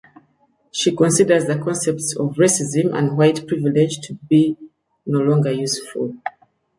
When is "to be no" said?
4.07-5.19